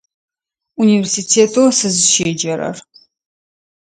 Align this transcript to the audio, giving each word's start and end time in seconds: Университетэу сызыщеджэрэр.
Университетэу 0.81 1.69
сызыщеджэрэр. 1.77 2.77